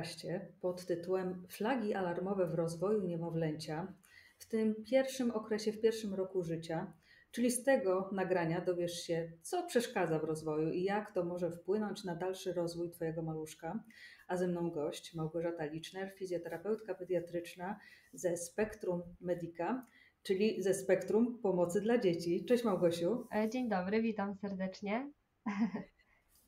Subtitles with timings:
[0.00, 3.94] podcaście pod tytułem Flagi alarmowe w rozwoju niemowlęcia
[4.38, 6.92] w tym pierwszym okresie, w pierwszym roku życia.
[7.30, 12.04] Czyli z tego nagrania dowiesz się, co przeszkadza w rozwoju i jak to może wpłynąć
[12.04, 13.84] na dalszy rozwój Twojego maluszka.
[14.28, 17.80] A ze mną gość Małgorzata Liczner, fizjoterapeutka pediatryczna
[18.12, 19.86] ze Spektrum Medica,
[20.22, 22.44] czyli ze Spektrum Pomocy dla Dzieci.
[22.44, 23.26] Cześć Małgosiu.
[23.34, 25.12] E, dzień dobry, witam serdecznie.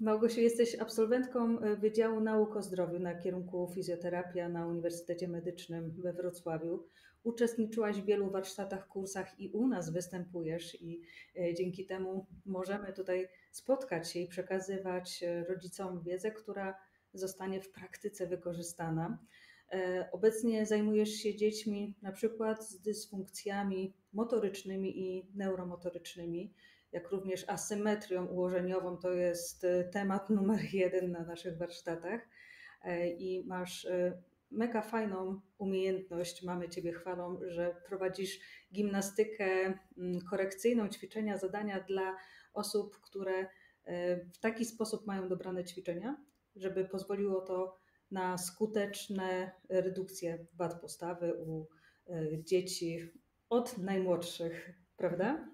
[0.02, 6.12] Małgosiu, jesteś absolwentką e, Wydziału Nauk o Zdrowiu na kierunku fizjoterapia na Uniwersytecie Medycznym we
[6.12, 6.84] Wrocławiu.
[7.22, 11.00] Uczestniczyłaś w wielu warsztatach, kursach i u nas występujesz i
[11.36, 16.74] e, dzięki temu możemy tutaj spotkać się i przekazywać e, rodzicom wiedzę, która
[17.14, 19.18] zostanie w praktyce wykorzystana.
[20.12, 26.52] Obecnie zajmujesz się dziećmi na przykład z dysfunkcjami motorycznymi i neuromotorycznymi
[26.92, 28.96] jak również asymetrią ułożeniową.
[28.96, 32.28] To jest e, temat numer jeden na naszych warsztatach.
[32.84, 38.40] E, I masz e, mega fajną umiejętność, mamy Ciebie chwalą, że prowadzisz
[38.72, 39.44] gimnastykę
[39.98, 42.16] mm, korekcyjną, ćwiczenia, zadania dla
[42.54, 43.46] osób, które
[44.34, 46.16] w taki sposób mają dobrane ćwiczenia,
[46.56, 47.76] żeby pozwoliło to
[48.10, 51.66] na skuteczne redukcje wad postawy u
[52.44, 53.12] dzieci
[53.48, 55.51] od najmłodszych, prawda?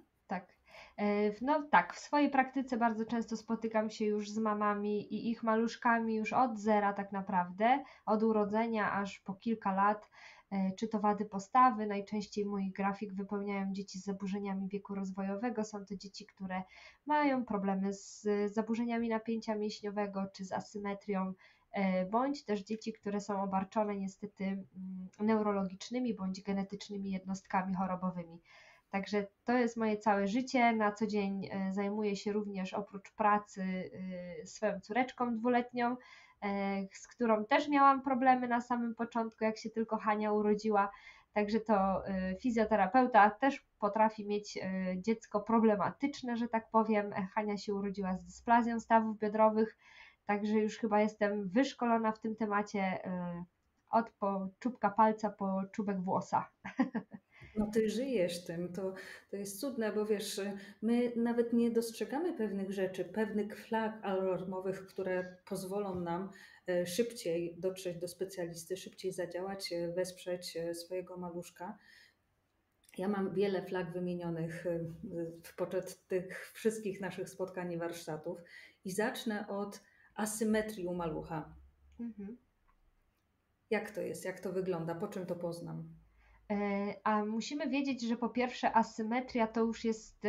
[0.98, 5.42] E, no tak, w swojej praktyce bardzo często spotykam się już z mamami i ich
[5.42, 10.10] maluszkami już od zera tak naprawdę, od urodzenia aż po kilka lat,
[10.50, 11.86] e, czy to wady postawy.
[11.86, 15.64] Najczęściej moich grafik wypełniają dzieci z zaburzeniami wieku rozwojowego.
[15.64, 16.62] Są to dzieci, które
[17.06, 21.32] mają problemy z zaburzeniami napięcia mięśniowego czy z asymetrią,
[21.72, 24.66] e, bądź też dzieci, które są obarczone niestety mm,
[25.20, 28.40] neurologicznymi bądź genetycznymi jednostkami chorobowymi.
[28.90, 30.72] Także to jest moje całe życie.
[30.72, 33.90] Na co dzień e, zajmuję się również oprócz pracy
[34.42, 35.96] e, swoją córeczką dwuletnią,
[36.42, 40.90] e, z którą też miałam problemy na samym początku, jak się tylko Hania urodziła.
[41.32, 42.02] Także to
[42.40, 44.58] fizjoterapeuta też potrafi mieć
[44.96, 47.12] dziecko problematyczne, że tak powiem.
[47.34, 49.76] Hania się urodziła z dysplazją stawów biodrowych,
[50.26, 52.98] także już chyba jestem wyszkolona w tym temacie
[53.90, 56.48] od po czubka palca po czubek włosa.
[57.58, 58.94] No ty żyjesz tym, to,
[59.30, 60.40] to jest cudne, bo wiesz,
[60.82, 66.30] my nawet nie dostrzegamy pewnych rzeczy, pewnych flag alarmowych, które pozwolą nam
[66.68, 71.78] e, szybciej dotrzeć do specjalisty, szybciej zadziałać, e, wesprzeć e, swojego maluszka.
[72.98, 74.64] Ja mam wiele flag wymienionych
[75.56, 78.38] podczas tych wszystkich naszych spotkań i warsztatów
[78.84, 79.80] i zacznę od
[80.14, 81.54] asymetrii u malucha.
[82.00, 82.36] Mhm.
[83.70, 85.88] Jak to jest, jak to wygląda, po czym to poznam?
[86.50, 90.22] E, a musimy wiedzieć, że po pierwsze asymetria to już jest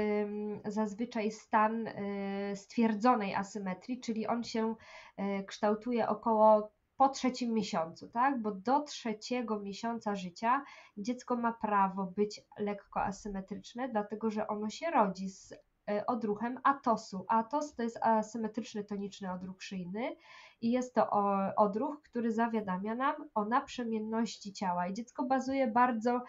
[0.66, 4.76] zazwyczaj stan e, stwierdzonej asymetrii, czyli on się
[5.18, 8.42] e, kształtuje około po trzecim miesiącu, tak?
[8.42, 10.64] Bo do trzeciego miesiąca życia
[10.98, 15.54] dziecko ma prawo być lekko asymetryczne, dlatego że ono się rodzi z
[16.08, 17.26] odruchem atosu.
[17.28, 20.16] Atos to jest asymetryczny toniczny odruch szyjny
[20.62, 21.10] i jest to
[21.56, 26.22] odruch, który zawiadamia nam o naprzemienności ciała i dziecko bazuje bardzo,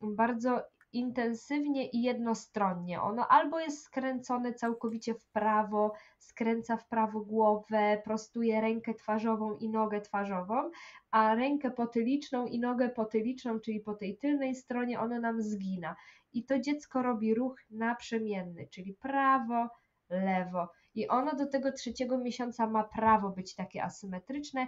[0.00, 0.62] bardzo
[0.92, 3.02] intensywnie i jednostronnie.
[3.02, 9.68] Ono albo jest skręcone całkowicie w prawo, skręca w prawo głowę, prostuje rękę twarzową i
[9.68, 10.70] nogę twarzową,
[11.10, 15.96] a rękę potyliczną i nogę potyliczną, czyli po tej tylnej stronie, ono nam zgina.
[16.32, 19.68] I to dziecko robi ruch naprzemienny, czyli prawo,
[20.10, 20.68] lewo.
[20.94, 24.66] I ono do tego trzeciego miesiąca ma prawo być takie asymetryczne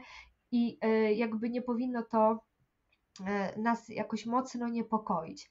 [0.51, 2.45] i e, jakby nie powinno to
[3.27, 5.51] e, nas jakoś mocno niepokoić.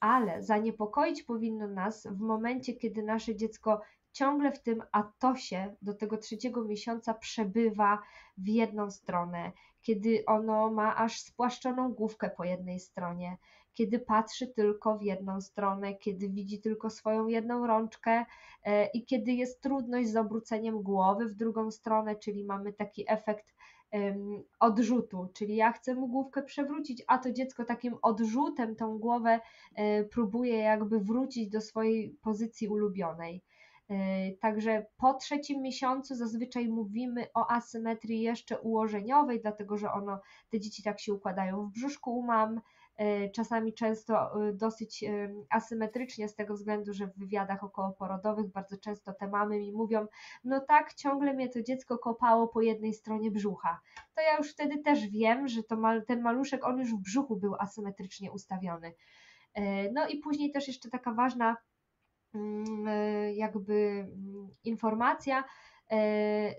[0.00, 3.80] Ale zaniepokoić powinno nas w momencie, kiedy nasze dziecko
[4.12, 8.02] ciągle w tym atosie do tego trzeciego miesiąca przebywa
[8.38, 9.52] w jedną stronę,
[9.82, 13.36] kiedy ono ma aż spłaszczoną główkę po jednej stronie,
[13.74, 18.24] kiedy patrzy tylko w jedną stronę, kiedy widzi tylko swoją jedną rączkę
[18.64, 23.54] e, i kiedy jest trudność z obróceniem głowy w drugą stronę, czyli mamy taki efekt
[24.60, 29.40] odrzutu, czyli ja chcę mu główkę przewrócić, a to dziecko takim odrzutem tą głowę
[29.74, 33.42] e, próbuje jakby wrócić do swojej pozycji ulubionej.
[33.88, 40.20] E, także po trzecim miesiącu zazwyczaj mówimy o asymetrii jeszcze ułożeniowej, dlatego że ono,
[40.50, 42.60] te dzieci tak się układają w brzuszku u mam,
[43.34, 44.14] czasami często
[44.48, 49.58] e, dosyć e, asymetrycznie z tego względu, że w wywiadach okołoporodowych bardzo często te mamy
[49.58, 50.06] mi mówią,
[50.44, 53.80] no tak, ciągle mnie to dziecko kopało po jednej stronie brzucha.
[54.14, 57.36] To ja już wtedy też wiem, że to mal, ten maluszek, on już w brzuchu
[57.36, 58.94] był asymetrycznie ustawiony.
[59.92, 61.56] No i później też jeszcze taka ważna
[62.34, 62.86] mm,
[63.34, 65.44] jakby mm, informacja,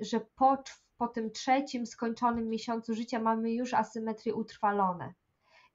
[0.01, 0.63] że po,
[0.97, 5.13] po tym trzecim skończonym miesiącu życia mamy już asymetrie utrwalone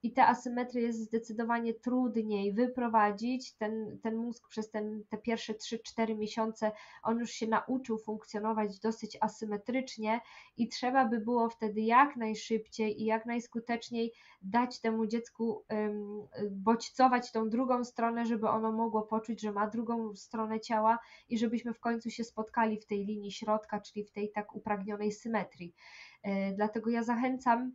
[0.02, 3.54] i te asymetrie jest zdecydowanie trudniej wyprowadzić.
[3.54, 6.72] Ten, ten mózg przez ten, te pierwsze 3-4 miesiące
[7.02, 10.20] on już się nauczył funkcjonować dosyć asymetrycznie
[10.56, 14.12] i trzeba by było wtedy jak najszybciej i jak najskuteczniej
[14.42, 20.14] dać temu dziecku um, bodźcować tą drugą stronę, żeby ono mogło poczuć, że ma drugą
[20.14, 20.98] stronę ciała
[21.28, 25.12] i żebyśmy w końcu się spotkali w tej linii środka, czyli w tej tak upragnionej
[25.12, 25.74] symetrii.
[26.22, 27.72] E, dlatego ja zachęcam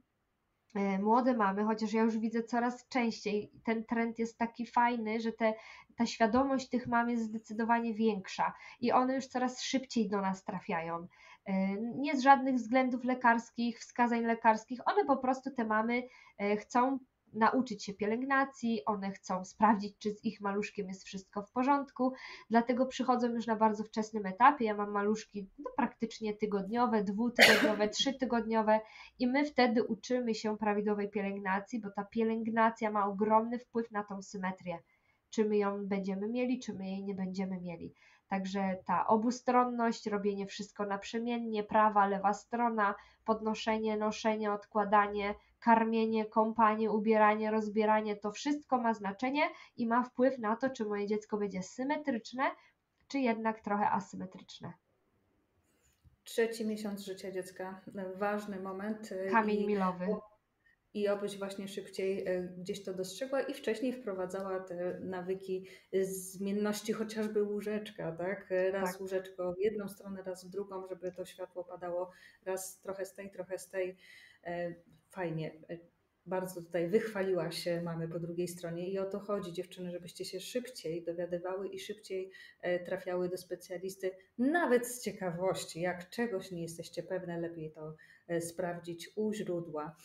[1.00, 5.54] młode mamy, chociaż ja już widzę coraz częściej, ten trend jest taki fajny, że te,
[5.96, 11.08] ta świadomość tych mam jest zdecydowanie większa i one już coraz szybciej do nas trafiają.
[11.46, 16.04] E, nie z żadnych względów lekarskich, wskazań lekarskich, one po prostu te mamy
[16.38, 17.00] e, chcą
[17.34, 22.14] nauczyć się pielęgnacji, one chcą sprawdzić, czy z ich maluszkiem jest wszystko w porządku,
[22.50, 24.66] dlatego przychodzą już na bardzo wczesnym etapie.
[24.66, 28.80] Ja mam maluszki no, praktycznie tygodniowe, dwutygodniowe, trzytygodniowe
[29.20, 34.22] i my wtedy uczymy się prawidłowej pielęgnacji, bo ta pielęgnacja ma ogromny wpływ na tą
[34.22, 34.80] symetrię.
[35.30, 37.94] Czy my ją będziemy mieli, czy my jej nie będziemy mieli.
[38.28, 42.96] Także ta obustronność, robienie wszystko naprzemiennie, prawa, lewa strona,
[43.26, 50.56] podnoszenie, noszenie, odkładanie, karmienie, kąpanie, ubieranie, rozbieranie, to wszystko ma znaczenie i ma wpływ na
[50.56, 52.44] to, czy moje dziecko będzie symetryczne,
[53.08, 54.74] czy jednak trochę asymetryczne.
[56.24, 57.82] Trzeci miesiąc życia dziecka,
[58.16, 59.12] ważny moment.
[59.12, 60.08] Y, Kamień i, milowy.
[60.94, 65.68] I obyś właśnie szybciej y, gdzieś to dostrzegła i wcześniej wprowadzała te nawyki
[66.02, 68.54] zmienności chociażby łóżeczka, tak?
[68.72, 69.02] Raz tak.
[69.02, 72.12] łóżeczko w jedną stronę, raz w drugą, żeby to światło padało
[72.46, 73.98] raz trochę z tej, trochę z tej
[74.46, 74.74] E,
[75.14, 75.78] fajnie, e,
[76.26, 80.40] bardzo tutaj wychwaliła się mamy po drugiej stronie i o to chodzi dziewczyny, żebyście się
[80.40, 82.32] szybciej dowiadywały i szybciej
[82.62, 87.96] e, trafiały do specjalisty, nawet z ciekawości, jak czegoś nie jesteście pewne, lepiej to
[88.40, 89.96] sprawdzić u źródła.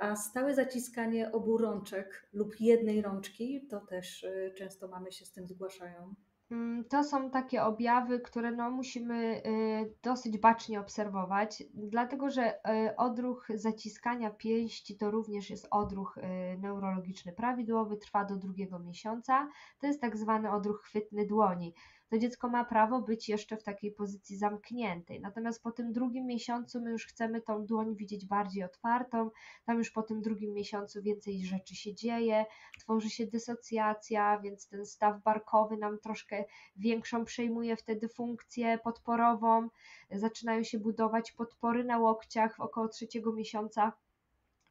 [0.00, 4.26] A stałe zaciskanie obu rączek lub jednej rączki, to też
[4.56, 6.14] często mamy się z tym zgłaszają.
[6.50, 12.96] Mm, to są takie objawy, które no, musimy y, dosyć bacznie obserwować, dlatego że y,
[12.96, 16.22] odruch zaciskania pięści to również jest odruch y,
[16.58, 19.48] neurologiczny prawidłowy, trwa do drugiego miesiąca.
[19.78, 21.74] To jest tak zwany odruch chwytny dłoni
[22.14, 25.20] to dziecko ma prawo być jeszcze w takiej pozycji zamkniętej.
[25.20, 29.30] Natomiast po tym drugim miesiącu my już chcemy tą dłoń widzieć bardziej otwartą,
[29.64, 32.46] tam już po tym drugim miesiącu więcej rzeczy się dzieje,
[32.78, 36.44] tworzy się dysocjacja, więc ten staw barkowy nam troszkę
[36.76, 39.68] większą przejmuje wtedy funkcję podporową,
[40.10, 43.92] zaczynają się budować podpory na łokciach w około trzeciego miesiąca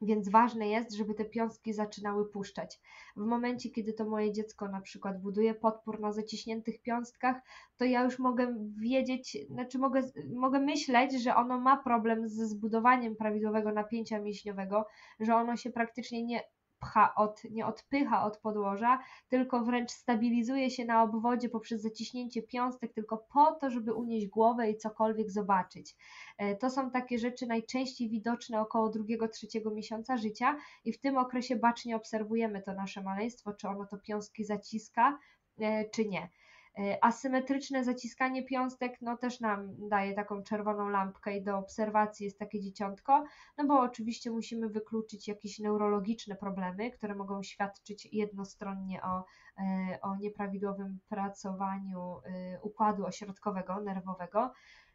[0.02, 2.80] więc ważne jest, żeby te piąstki zaczynały puszczać.
[3.16, 7.36] W momencie, kiedy to moje dziecko na przykład buduje podpór na zaciśniętych piąstkach,
[7.76, 10.02] to ja już mogę wiedzieć, znaczy mogę,
[10.34, 14.86] mogę myśleć, że ono ma problem ze zbudowaniem prawidłowego napięcia mięśniowego,
[15.20, 16.40] że ono się praktycznie nie
[16.84, 18.98] pcha od, nie odpycha od podłoża,
[19.28, 24.70] tylko wręcz stabilizuje się na obwodzie poprzez zaciśnięcie piąstek, tylko po to, żeby unieść głowę
[24.70, 25.96] i cokolwiek zobaczyć.
[26.38, 31.16] E, to są takie rzeczy najczęściej widoczne około drugiego, trzeciego miesiąca życia i w tym
[31.16, 35.18] okresie bacznie obserwujemy to nasze maleństwo, czy ono to piąstki zaciska,
[35.60, 36.28] e, czy nie.
[36.78, 42.38] E, asymetryczne zaciskanie piąstek no też nam daje taką czerwoną lampkę i do obserwacji jest
[42.38, 43.24] takie dzieciątko,
[43.58, 49.24] no bo oczywiście musimy wykluczyć jakieś neurologiczne problemy, które mogą świadczyć jednostronnie o,
[49.58, 54.52] e, o nieprawidłowym pracowaniu e, układu ośrodkowego, nerwowego.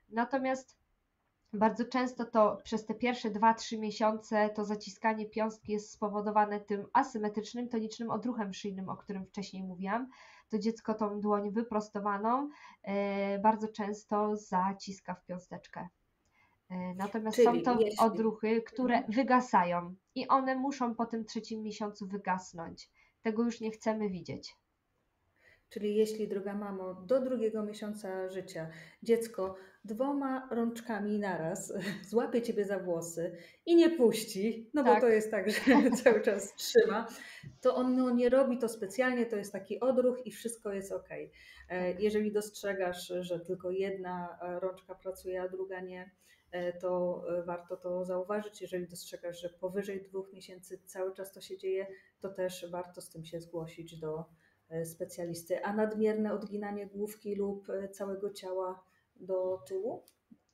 [0.09, 0.79] Natomiast
[1.53, 7.69] bardzo często to przez te pierwsze 2-3 miesiące to zaciskanie piąstki jest spowodowane tym asymetrycznym
[7.69, 10.09] tonicznym odruchem szyjnym, o którym wcześniej mówiłam
[10.49, 12.49] to dziecko tą dłoń wyprostowaną
[12.83, 15.87] e, bardzo często zaciska w piąsteczkę.
[16.69, 18.05] E, natomiast Czyli są to jeśli...
[18.05, 19.13] odruchy, które mhm.
[19.13, 22.89] wygasają i one muszą po tym trzecim miesiącu wygasnąć.
[23.21, 24.55] Tego już nie chcemy widzieć.
[25.69, 28.69] Czyli jeśli, droga mamo, do drugiego miesiąca życia
[29.03, 31.73] dziecko dwoma rączkami naraz
[32.09, 34.95] złapie ciebie za włosy i nie puści, no tak.
[34.95, 35.61] bo to jest tak, że
[36.03, 37.07] cały czas trzyma,
[37.61, 41.09] to on no, nie robi to specjalnie, to jest taki odruch i wszystko jest ok.
[41.11, 41.29] E,
[41.67, 42.01] tak.
[42.03, 46.11] Jeżeli dostrzegasz, że tylko jedna rączka pracuje, a druga nie,
[46.51, 48.61] e, to e, warto to zauważyć.
[48.61, 51.87] Jeżeli dostrzegasz, że powyżej dwóch miesięcy cały czas to się dzieje,
[52.19, 54.23] to też warto z tym się zgłosić do E,
[54.83, 58.83] specjalisty, a nadmierne odginanie główki lub e, całego ciała
[59.15, 60.03] do tyłu?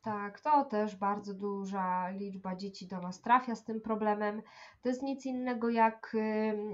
[0.01, 4.41] Tak, to też bardzo duża liczba dzieci do nas trafia z tym problemem.
[4.81, 6.15] To jest nic innego jak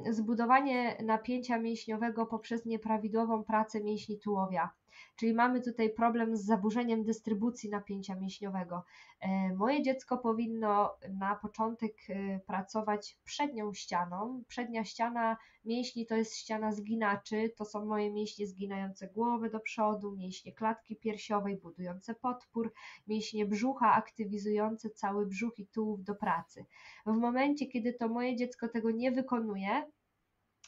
[0.10, 4.70] zbudowanie napięcia mięśniowego poprzez nieprawidłową pracę mięśni tułowia.
[5.16, 8.84] Czyli mamy tutaj problem z zaburzeniem dystrybucji napięcia mięśniowego.
[9.22, 14.44] E, moje dziecko powinno na początek e, pracować przednią ścianą.
[14.48, 20.12] Przednia ściana mięśni to jest ściana zginaczy, to są moje mięśnie zginające głowę do przodu,
[20.12, 22.74] mięśnie klatki piersiowej, budujące podpór,
[23.08, 26.66] mięśnie brzucha, aktywizujące cały brzuch i tułów do pracy.
[27.06, 29.92] W momencie, kiedy to moje dziecko tego nie wykonuje,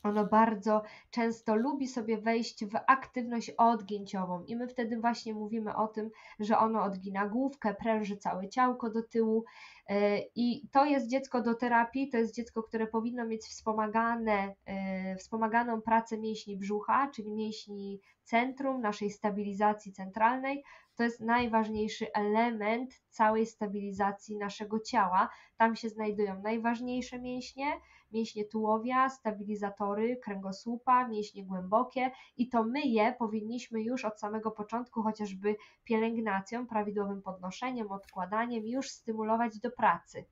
[0.03, 4.43] ono bardzo często lubi sobie wejść w aktywność odgięciową.
[4.43, 9.03] I my wtedy właśnie mówimy o tym, że ono odgina główkę, pręży całe ciałko do
[9.03, 9.45] tyłu.
[9.89, 15.15] E, i to jest dziecko do terapii, to jest dziecko, które powinno mieć wspomagane, e,
[15.15, 20.63] wspomaganą pracę mięśni brzucha, czyli mięśni centrum, naszej stabilizacji centralnej,
[20.95, 25.29] to jest najważniejszy element całej stabilizacji naszego ciała.
[25.57, 27.73] Tam się znajdują najważniejsze mięśnie,
[28.11, 35.03] mięśnie tułowia, stabilizatory kręgosłupa, mięśnie głębokie i to my je powinniśmy już od samego początku,
[35.03, 40.25] chociażby pielęgnacją, prawidłowym podnoszeniem, odkładaniem, już stymulować do pracy.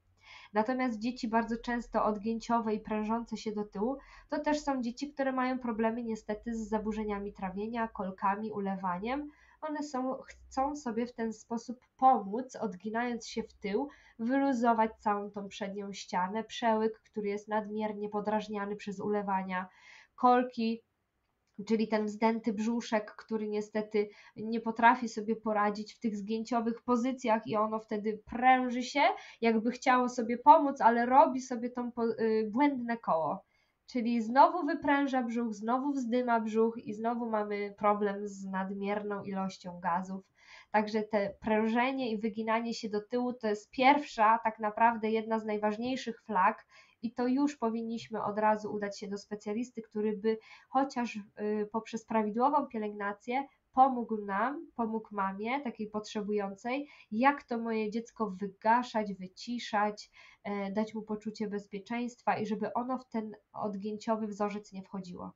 [0.53, 3.97] Natomiast dzieci bardzo często odgięciowe i prężące się do tyłu,
[4.29, 10.15] to też są dzieci, które mają problemy niestety z zaburzeniami trawienia, kolkami, ulewaniem, one są,
[10.21, 13.89] chcą sobie w ten sposób pomóc, odginając się w tył,
[14.19, 19.69] wyluzować całą tą przednią ścianę, przełyk, który jest nadmiernie podrażniany przez ulewania,
[20.15, 20.81] kolki,
[21.67, 27.55] czyli ten wzdęty brzuszek, który niestety nie potrafi sobie poradzić w tych zgięciowych pozycjach i
[27.55, 29.01] ono wtedy pręży się,
[29.41, 33.43] jakby chciało sobie pomóc, ale robi sobie to y, błędne koło.
[33.91, 40.23] Czyli znowu wypręża brzuch, znowu wzdyma brzuch i znowu mamy problem z nadmierną ilością gazów.
[40.71, 45.45] Także te prężenie i wyginanie się do tyłu to jest pierwsza, tak naprawdę jedna z
[45.45, 46.65] najważniejszych flag,
[47.01, 50.37] i to już powinniśmy od razu udać się do specjalisty, który by
[50.69, 58.31] chociaż y, poprzez prawidłową pielęgnację pomógł nam, pomógł mamie, takiej potrzebującej, jak to moje dziecko
[58.31, 60.11] wygaszać, wyciszać,
[60.43, 65.31] e, dać mu poczucie bezpieczeństwa i żeby ono w ten odgięciowy wzorzec nie wchodziło.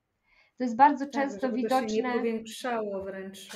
[0.58, 1.88] To jest bardzo tak, często widoczne.
[1.88, 3.50] To się nie powiększało wręcz.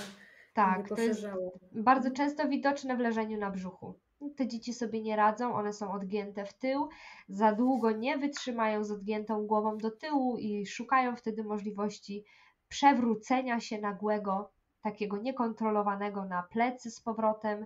[0.53, 1.27] Tak, to jest
[1.71, 3.99] bardzo często widoczne w leżeniu na brzuchu.
[4.35, 6.89] Te dzieci sobie nie radzą, one są odgięte w tył,
[7.27, 12.25] za długo nie wytrzymają z odgiętą głową do tyłu i szukają wtedy możliwości
[12.67, 17.65] przewrócenia się nagłego takiego niekontrolowanego na plecy z powrotem.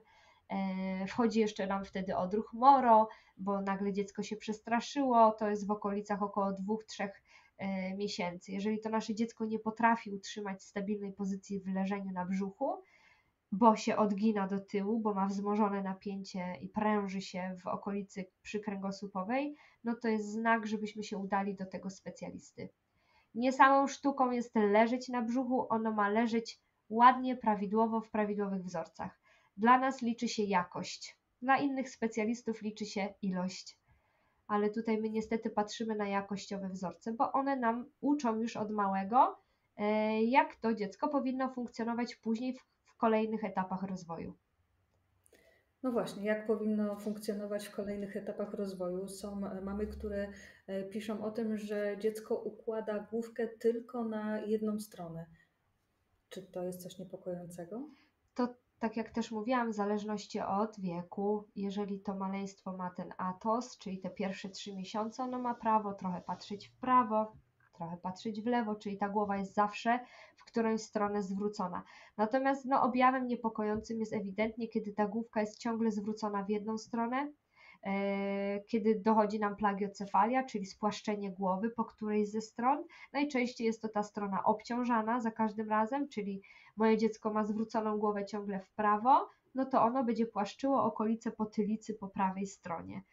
[0.49, 5.71] E, wchodzi jeszcze nam wtedy odruch moro, bo nagle dziecko się przestraszyło, to jest w
[5.71, 7.07] okolicach około 2-3
[7.57, 8.51] e, miesięcy.
[8.51, 12.81] Jeżeli to nasze dziecko nie potrafi utrzymać stabilnej pozycji w leżeniu na brzuchu,
[13.51, 19.55] bo się odgina do tyłu, bo ma wzmożone napięcie i pręży się w okolicy przykręgosłupowej,
[19.83, 22.69] no to jest znak, żebyśmy się udali do tego specjalisty.
[23.35, 26.59] Nie samą sztuką jest leżeć na brzuchu, ono ma leżeć
[26.93, 29.19] ładnie, prawidłowo, w prawidłowych wzorcach.
[29.57, 33.77] Dla nas liczy się jakość, dla innych specjalistów liczy się ilość.
[34.47, 39.37] Ale tutaj my niestety patrzymy na jakościowe wzorce, bo one nam uczą już od małego,
[39.77, 44.33] e, jak to dziecko powinno funkcjonować później w, kolejnych etapach rozwoju.
[45.83, 49.07] No właśnie, jak powinno funkcjonować w kolejnych etapach rozwoju?
[49.07, 50.27] Są mamy, które
[50.67, 55.25] e, piszą o tym, że dziecko układa główkę tylko na jedną stronę.
[56.33, 57.81] Czy to jest coś niepokojącego?
[58.35, 58.47] To
[58.79, 63.99] tak jak też mówiłam, w zależności od wieku, jeżeli to maleństwo ma ten atos, czyli
[63.99, 67.33] te pierwsze trzy miesiące, ono ma prawo trochę patrzeć w prawo,
[67.73, 69.99] trochę patrzeć w lewo, czyli ta głowa jest zawsze
[70.35, 71.83] w którąś stronę zwrócona.
[72.17, 77.31] Natomiast no, objawem niepokojącym jest ewidentnie, kiedy ta główka jest ciągle zwrócona w jedną stronę,
[78.67, 82.83] kiedy dochodzi nam plagiocefalia, czyli spłaszczenie głowy po którejś ze stron.
[83.13, 86.41] Najczęściej jest to ta strona obciążana za każdym razem, czyli
[86.77, 91.93] moje dziecko ma zwróconą głowę ciągle w prawo, no to ono będzie płaszczyło okolice potylicy
[91.93, 93.03] po prawej stronie.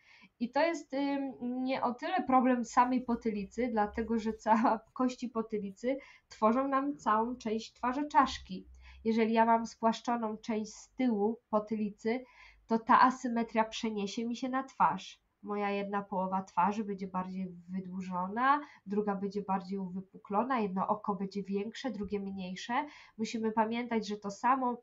[0.41, 0.97] I to jest
[1.41, 5.97] nie o tyle problem samej potylicy, dlatego że cała kości potylicy
[6.29, 8.67] tworzą nam całą część twarzy czaszki.
[9.05, 12.25] Jeżeli ja mam spłaszczoną część z tyłu potylicy,
[12.71, 15.21] to ta asymetria przeniesie mi się na twarz.
[15.43, 21.91] Moja jedna połowa twarzy będzie bardziej wydłużona, druga będzie bardziej uwypuklona, jedno oko będzie większe,
[21.91, 22.87] drugie mniejsze.
[23.19, 24.83] Musimy pamiętać, że to samo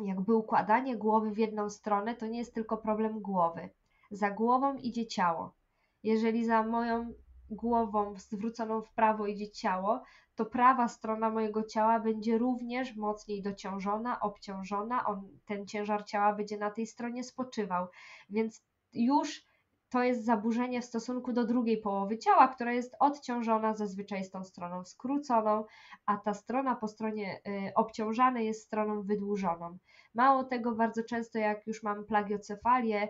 [0.00, 3.70] jakby układanie głowy w jedną stronę to nie jest tylko problem głowy.
[4.10, 5.54] Za głową idzie ciało.
[6.02, 7.12] Jeżeli za moją
[7.50, 10.02] głową zwróconą w prawo idzie ciało,
[10.34, 16.58] to prawa strona mojego ciała będzie również mocniej dociążona, obciążona, on, ten ciężar ciała będzie
[16.58, 17.86] na tej stronie spoczywał.
[18.30, 18.62] Więc
[18.92, 19.48] już
[19.90, 24.44] to jest zaburzenie w stosunku do drugiej połowy ciała, która jest odciążona, zazwyczaj z tą
[24.44, 25.64] stroną skróconą,
[26.06, 29.78] a ta strona po stronie y, obciążanej jest stroną wydłużoną.
[30.14, 33.08] Mało tego, bardzo często jak już mam plagiocefalię,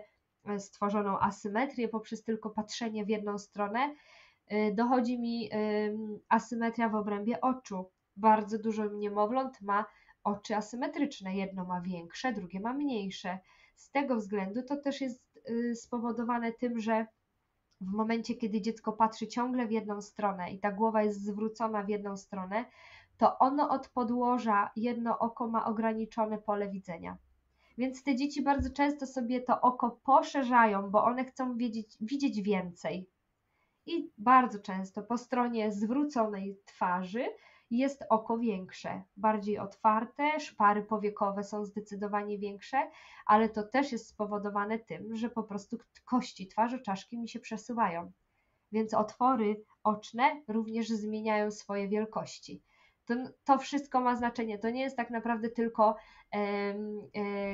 [0.49, 3.95] y, stworzoną asymetrię poprzez tylko patrzenie w jedną stronę,
[4.73, 5.49] dochodzi mi
[6.29, 7.91] asymetria w obrębie oczu.
[8.17, 9.85] Bardzo dużo niemowląt ma
[10.23, 11.35] oczy asymetryczne.
[11.35, 13.39] Jedno ma większe, drugie ma mniejsze.
[13.75, 17.05] Z tego względu to też jest Y, spowodowane tym, że
[17.81, 21.89] w momencie, kiedy dziecko patrzy ciągle w jedną stronę i ta głowa jest zwrócona w
[21.89, 22.65] jedną stronę,
[23.17, 27.17] to ono od podłoża jedno oko ma ograniczone pole widzenia.
[27.77, 33.09] Więc te dzieci bardzo często sobie to oko poszerzają, bo one chcą wiedzieć, widzieć więcej.
[33.85, 37.25] I bardzo często po stronie zwróconej twarzy
[37.71, 42.89] jest oko większe, bardziej otwarte, szpary powiekowe są zdecydowanie większe,
[43.25, 48.11] ale to też jest spowodowane tym, że po prostu kości twarzy czaszki mi się przesuwają.
[48.71, 52.63] Więc otwory oczne również zmieniają swoje wielkości.
[53.05, 54.59] To, to wszystko ma znaczenie.
[54.59, 55.95] To nie jest tak naprawdę tylko
[56.31, 56.73] e,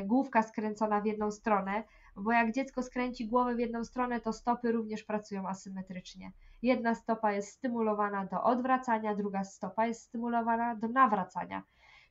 [0.05, 1.83] główka skręcona w jedną stronę,
[2.15, 6.31] bo jak dziecko skręci głowę w jedną stronę, to stopy również pracują asymetrycznie.
[6.61, 11.63] Jedna stopa jest stymulowana do odwracania, druga stopa jest stymulowana do nawracania.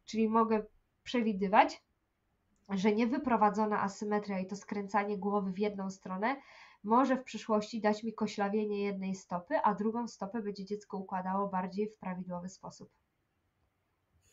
[0.04, 0.62] Czyli mogę
[1.02, 1.82] przewidywać,
[2.68, 6.37] że niewyprowadzona asymetria i to skręcanie głowy w jedną stronę
[6.84, 11.88] może w przyszłości dać mi koślawienie jednej stopy, a drugą stopę będzie dziecko układało bardziej
[11.88, 12.90] w prawidłowy sposób.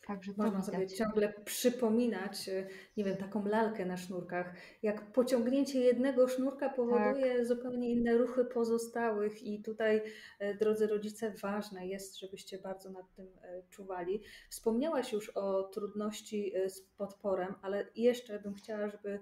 [0.06, 0.64] Także Można widać.
[0.66, 2.66] sobie ciągle przypominać, e,
[2.96, 4.54] nie wiem, taką lalkę na sznurkach.
[4.82, 7.46] Jak pociągnięcie jednego sznurka powoduje tak.
[7.46, 10.02] zupełnie inne ruchy pozostałych, i tutaj,
[10.38, 14.22] e, drodzy rodzice, ważne jest, żebyście bardzo nad tym e, czuwali.
[14.50, 19.20] Wspomniałaś już o trudności z podporem, ale jeszcze bym chciała, żeby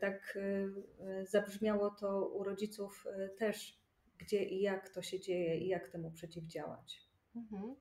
[0.00, 0.38] tak
[1.24, 3.04] zabrzmiało to u rodziców
[3.38, 3.80] też,
[4.18, 7.08] gdzie i jak to się dzieje i jak temu przeciwdziałać.
[7.36, 7.74] Mhm.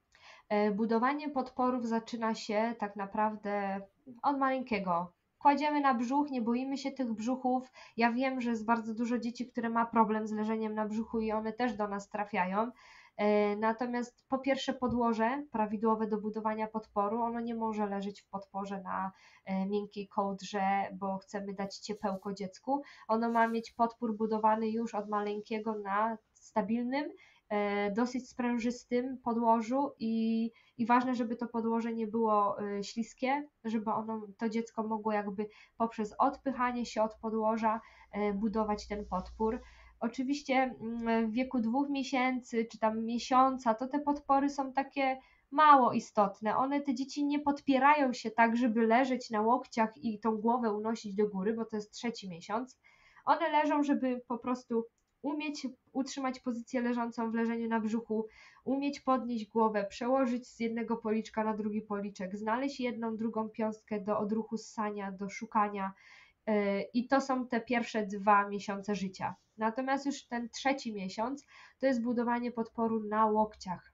[0.50, 3.82] E, budowanie podporów zaczyna się tak naprawdę
[4.24, 5.12] od maleńkiego.
[5.40, 7.72] Kładziemy na brzuch, nie boimy się tych brzuchów.
[7.98, 11.32] Ja wiem, że jest bardzo dużo dzieci, które ma problem z leżeniem na brzuchu i
[11.32, 12.72] one też do nas trafiają.
[13.18, 18.82] E, natomiast po pierwsze podłoże prawidłowe do budowania podporu, ono nie może leżeć w podporze
[18.82, 19.12] na
[19.46, 20.62] e, miękkiej kołdrze,
[20.94, 22.82] bo chcemy dać ciepełko dziecku.
[23.08, 27.12] Ono ma mieć podpór budowany już od maleńkiego na stabilnym
[27.96, 34.28] dosyć sprężystym podłożu i, i ważne, żeby to podłoże nie było e, śliskie, żeby ono,
[34.38, 37.82] to dziecko mogło jakby poprzez odpychanie się od podłoża
[38.12, 39.62] e, budować ten podpór.
[40.00, 45.18] Oczywiście mm, w wieku dwóch miesięcy czy tam miesiąca to te podpory są takie
[45.52, 46.58] mało istotne.
[46.58, 51.16] One, te dzieci nie podpierają się tak, żeby leżeć na łokciach i tą głowę unosić
[51.16, 52.80] do góry, bo to jest trzeci miesiąc.
[53.26, 54.86] One leżą, żeby po prostu
[55.22, 58.28] umieć utrzymać pozycję leżącą w leżeniu na brzuchu,
[58.64, 64.20] umieć podnieść głowę, przełożyć z jednego policzka na drugi policzek, znaleźć jedną, drugą piąstkę do
[64.20, 65.94] odruchu ssania, do szukania.
[66.46, 69.36] E, I to są te pierwsze dwa miesiące życia.
[69.58, 71.46] Natomiast już ten trzeci miesiąc
[71.80, 73.94] to jest budowanie podporu na łokciach.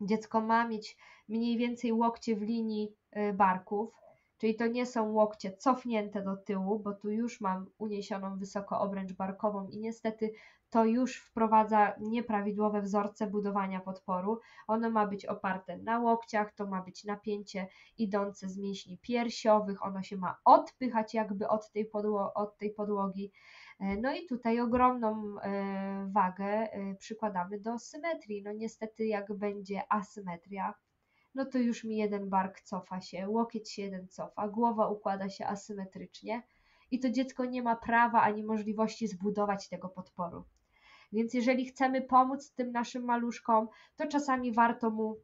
[0.00, 0.96] Dziecko ma mieć
[1.28, 3.94] mniej więcej łokcie w linii e, barków,
[4.42, 9.12] Czyli to nie są łokcie cofnięte do tyłu, bo tu już mam uniesioną wysoko obręcz
[9.12, 10.32] barkową i niestety
[10.70, 14.40] to już wprowadza nieprawidłowe wzorce budowania podporu.
[14.66, 20.02] Ono ma być oparte na łokciach, to ma być napięcie idące z mięśni piersiowych, ono
[20.02, 23.32] się ma odpychać jakby od tej, podło od tej podłogi.
[23.80, 28.42] E, no i tutaj ogromną e, wagę e, przykładamy do symetrii.
[28.42, 30.74] No niestety jak będzie asymetria,
[31.34, 35.46] no to już mi jeden bark cofa się, łokieć się jeden cofa, głowa układa się
[35.46, 36.42] asymetrycznie
[36.90, 40.44] i to dziecko nie ma prawa ani możliwości zbudować tego podporu.
[41.12, 45.16] Więc jeżeli chcemy pomóc tym naszym maluszkom, to czasami warto mu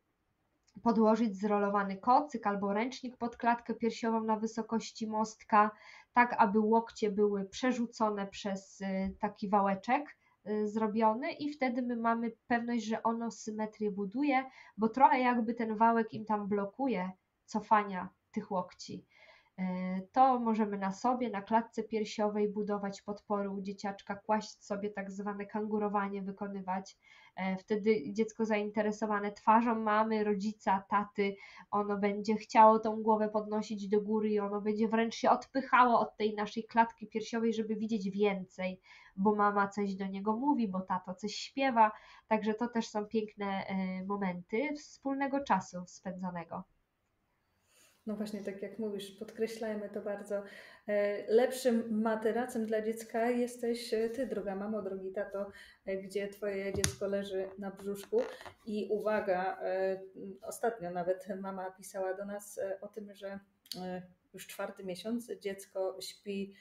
[0.82, 5.70] podłożyć zrolowany kocyk albo ręcznik pod klatkę piersiową na wysokości mostka,
[6.12, 10.17] tak aby łokcie były przerzucone przez y, taki wałeczek
[10.64, 14.44] zrobiony i wtedy my mamy pewność, że ono symetrię buduje,
[14.76, 17.10] bo trochę jakby ten wałek im tam blokuje
[17.44, 19.06] cofania tych łokci.
[19.58, 25.10] Y, to możemy na sobie, na klatce piersiowej budować podpory u dzieciaczka, kłaść sobie tak
[25.10, 26.96] zwane kangurowanie, wykonywać.
[27.36, 31.36] E, wtedy dziecko zainteresowane twarzą mamy, rodzica, taty,
[31.70, 36.16] ono będzie chciało tą głowę podnosić do góry i ono będzie wręcz się odpychało od
[36.16, 38.80] tej naszej klatki piersiowej, żeby widzieć więcej,
[39.16, 41.92] bo mama coś do niego mówi, bo tato coś śpiewa.
[42.28, 46.77] Także to też są piękne e, momenty wspólnego czasu spędzonego.
[48.08, 50.42] No właśnie, tak jak mówisz, podkreślajmy to bardzo.
[50.86, 55.50] E, lepszym materacem dla dziecka jesteś e, ty, droga mamo, drogi tato,
[55.86, 58.22] e, gdzie twoje dziecko leży na brzuszku.
[58.66, 59.60] I uwaga,
[60.42, 63.40] ostatnio nawet mama pisała do nas o tym, że
[64.34, 66.54] już czwarty miesiąc dziecko śpi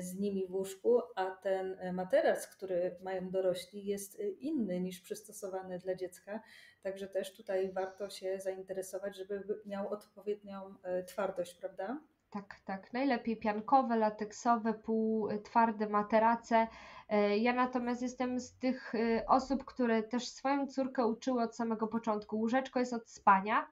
[0.00, 5.94] z nimi w łóżku, a ten materac, który mają dorośli, jest inny niż przystosowany dla
[5.94, 6.40] dziecka.
[6.82, 10.74] Także też tutaj warto się zainteresować, żeby miał odpowiednią
[11.06, 12.00] twardość, prawda?
[12.30, 12.92] Tak, tak.
[12.92, 16.66] Najlepiej piankowe, lateksowe, półtwarde materace.
[17.08, 21.86] E, ja natomiast jestem z tych e, osób, które też swoją córkę uczyły od samego
[21.86, 22.36] początku.
[22.36, 23.66] Łóżeczko jest od spania,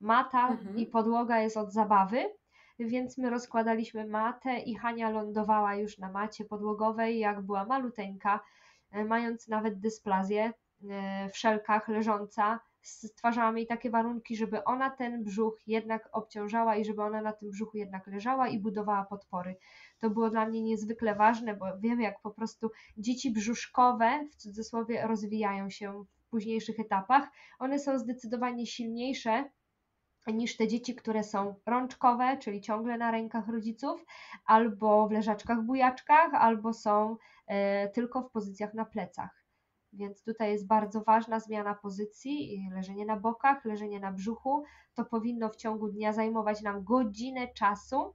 [0.00, 0.76] mata mhm.
[0.76, 2.34] i podłoga jest od zabawy,
[2.86, 8.40] więc my rozkładaliśmy matę i Hania lądowała już na macie podłogowej, jak była maluteńka,
[8.90, 10.52] e, mając nawet dysplazję
[11.32, 17.02] w szelkach leżąca stwarzałam jej takie warunki, żeby ona ten brzuch jednak obciążała i żeby
[17.02, 19.56] ona na tym brzuchu jednak leżała i budowała podpory.
[19.98, 25.06] To było dla mnie niezwykle ważne, bo wiem, jak po prostu dzieci brzuszkowe w cudzysłowie
[25.06, 27.28] rozwijają się w późniejszych etapach.
[27.58, 29.50] One są zdecydowanie silniejsze
[30.26, 34.04] niż te dzieci, które są rączkowe, czyli ciągle na rękach rodziców,
[34.46, 39.44] albo w leżaczkach, bujaczkach, albo są e, tylko w pozycjach na plecach.
[39.92, 44.64] Więc tutaj jest bardzo ważna zmiana pozycji, leżenie na bokach, leżenie na brzuchu.
[44.94, 48.14] To powinno w ciągu dnia zajmować nam godzinę czasu.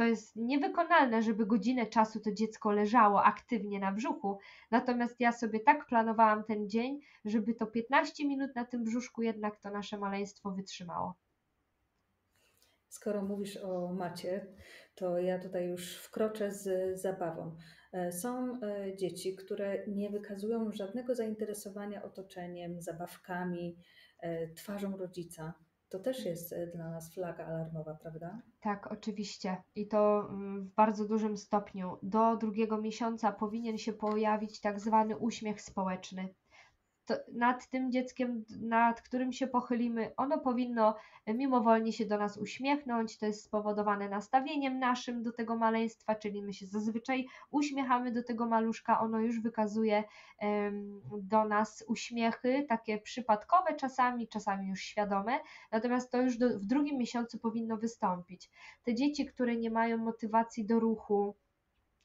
[0.00, 4.38] To jest niewykonalne, żeby godzinę czasu to dziecko leżało aktywnie na brzuchu.
[4.70, 9.60] Natomiast ja sobie tak planowałam ten dzień, żeby to 15 minut na tym brzuszku jednak
[9.60, 11.14] to nasze maleństwo wytrzymało.
[12.88, 14.46] Skoro mówisz o macie,
[14.94, 17.56] to ja tutaj już wkroczę z zabawą.
[17.92, 23.76] E, są e, dzieci, które nie wykazują żadnego zainteresowania otoczeniem, zabawkami,
[24.20, 25.54] e, twarzą rodzica.
[25.90, 28.42] To też jest dla nas flaga alarmowa, prawda?
[28.60, 29.56] Tak, oczywiście.
[29.74, 31.98] I to mm, w bardzo dużym stopniu.
[32.02, 36.34] Do drugiego miesiąca powinien się pojawić tak zwany uśmiech społeczny
[37.32, 40.94] nad tym dzieckiem, nad którym się pochylimy, ono powinno
[41.26, 43.18] mimowolnie się do nas uśmiechnąć.
[43.18, 48.46] To jest spowodowane nastawieniem naszym do tego maleństwa, czyli my się zazwyczaj uśmiechamy do tego
[48.46, 50.04] maluszka, ono już wykazuje
[51.22, 55.40] do nas uśmiechy, takie przypadkowe czasami, czasami już świadome,
[55.72, 58.50] natomiast to już do, w drugim miesiącu powinno wystąpić.
[58.82, 61.36] Te dzieci, które nie mają motywacji do ruchu,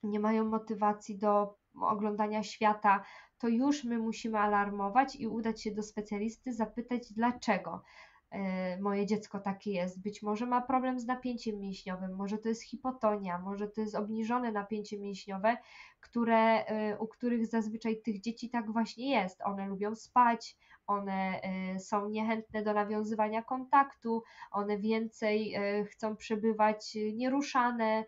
[0.03, 3.03] nie mają motywacji do oglądania świata,
[3.37, 7.83] to już my musimy alarmować i udać się do specjalisty, zapytać dlaczego
[8.31, 10.01] e, moje dziecko takie jest.
[10.01, 14.51] Być może ma problem z napięciem mięśniowym, może to jest hipotonia, może to jest obniżone
[14.51, 15.57] napięcie mięśniowe,
[16.05, 19.41] które, e, u których zazwyczaj tych dzieci tak właśnie jest.
[19.41, 28.05] One lubią spać, one e, są niechętne do nawiązywania kontaktu, one więcej chcą przebywać nieruszane,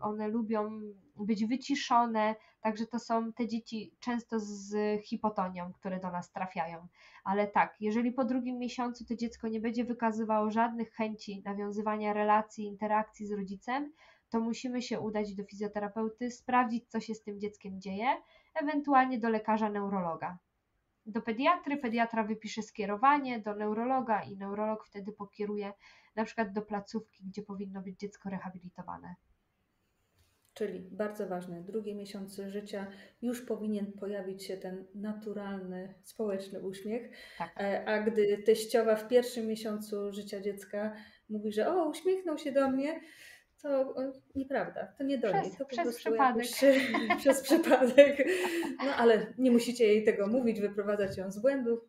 [0.00, 0.80] one lubią
[1.16, 4.74] być wyciszone, także to są te dzieci często z
[5.04, 6.86] hipotonią, które do nas trafiają.
[7.24, 12.64] Ale tak, jeżeli po drugim miesiącu to dziecko nie będzie wykazywało żadnych chęci nawiązywania relacji,
[12.64, 13.92] interakcji z rodzicem,
[14.30, 18.06] to musimy się udać do fizjoterapeuty, sprawdzić, co się z tym dzieckiem dzieje,
[18.54, 20.38] ewentualnie do lekarza neurologa.
[21.06, 25.72] Do pediatry, pediatra wypisze skierowanie do neurologa i neurolog wtedy pokieruje
[26.16, 29.14] na przykład do placówki, gdzie powinno być dziecko rehabilitowane.
[30.56, 32.86] Czyli bardzo ważne, drugie miesiące życia
[33.22, 37.10] już powinien pojawić się ten naturalny, społeczny uśmiech.
[37.38, 37.60] Tak.
[37.60, 40.96] E, a gdy teściowa w pierwszym miesiącu życia dziecka
[41.28, 43.00] mówi, że o, uśmiechnął się do mnie,
[43.62, 43.94] to
[44.34, 45.56] nieprawda, to nie do przez, niej.
[45.58, 46.46] To przez przypadek.
[46.62, 48.28] Jakoś, przez przypadek.
[48.84, 51.80] No ale nie musicie jej tego mówić, wyprowadzać ją z błędów.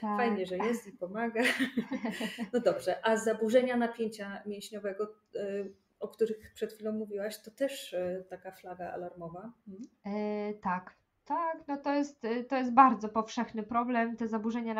[0.00, 0.16] Tak.
[0.16, 1.42] Fajnie, że jest i pomaga.
[2.52, 8.24] No dobrze, a zaburzenia napięcia mięśniowego y, o których przed chwilą mówiłaś, to też e,
[8.28, 9.52] taka flaga alarmowa.
[9.66, 9.82] Hmm?
[10.06, 14.16] E, tak, tak, no to jest, y, to jest bardzo powszechny problem.
[14.16, 14.74] Te zaburzenia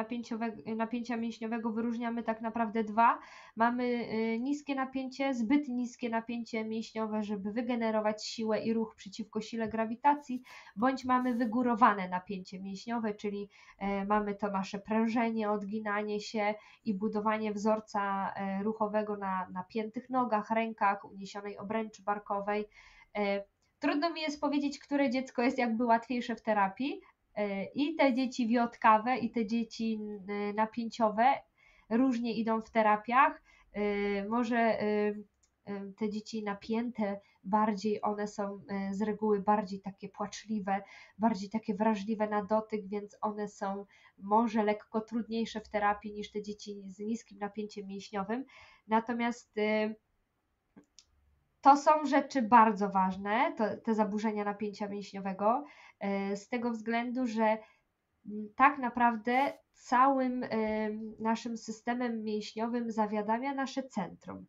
[0.76, 3.18] napięcia mięśniowego wyróżniamy tak naprawdę dwa.
[3.57, 9.68] Mamy y, niskie napięcie, zbyt niskie napięcie mięśniowe, żeby wygenerować siłę i ruch przeciwko sile
[9.68, 10.42] grawitacji,
[10.76, 17.52] bądź mamy wygórowane napięcie mięśniowe, czyli e, mamy to nasze prężenie, odginanie się i budowanie
[17.52, 22.68] wzorca e, ruchowego na napiętych nogach, rękach, uniesionej obręczy barkowej
[23.16, 23.44] e,
[23.83, 27.01] Trudno mi jest powiedzieć, które dziecko jest jakby łatwiejsze w terapii.
[27.35, 30.01] E, I te dzieci wiotkawe, i te dzieci
[30.55, 31.25] napięciowe
[31.90, 33.42] różnie idą w terapiach.
[33.73, 33.83] E,
[34.29, 35.14] może e,
[35.99, 40.83] te dzieci napięte bardziej, one są e, z reguły bardziej takie płaczliwe,
[41.18, 43.87] bardziej takie wrażliwe na dotyk, więc one są
[44.18, 48.45] może lekko trudniejsze w terapii niż te dzieci z niskim napięciem mięśniowym.
[48.88, 49.55] Natomiast
[51.62, 55.64] to są rzeczy bardzo ważne, to, te zaburzenia napięcia mięśniowego,
[56.01, 57.59] e, z tego względu, że
[58.57, 60.44] tak naprawdę całym
[61.18, 64.46] naszym systemem mięśniowym zawiadamia nasze centrum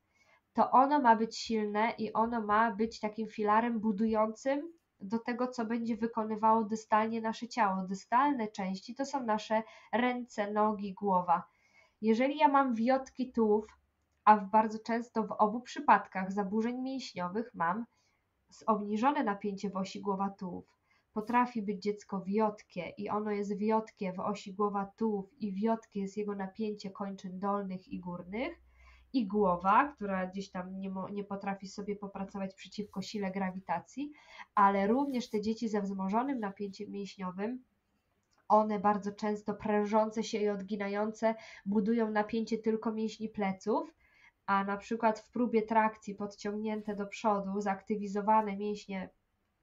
[0.53, 5.65] to ono ma być silne i ono ma być takim filarem budującym do tego, co
[5.65, 7.83] będzie wykonywało dystalnie nasze ciało.
[7.83, 11.43] Dystalne części to są nasze ręce, nogi, głowa.
[12.01, 13.65] Jeżeli ja mam wiotki tułów,
[14.25, 17.85] a w bardzo często w obu przypadkach zaburzeń mięśniowych mam
[18.65, 20.65] obniżone napięcie w osi głowa-tułów,
[21.13, 26.35] potrafi być dziecko wiotkie i ono jest wiotkie w osi głowa-tułów i wiotkie jest jego
[26.35, 28.61] napięcie kończyn dolnych i górnych,
[29.13, 34.11] i głowa, która gdzieś tam nie, nie potrafi sobie popracować przeciwko sile grawitacji,
[34.55, 37.63] ale również te dzieci ze wzmożonym napięciem mięśniowym,
[38.47, 43.93] one bardzo często prężące się i odginające budują napięcie tylko mięśni pleców,
[44.45, 49.09] a na przykład w próbie trakcji podciągnięte do przodu, zaktywizowane mięśnie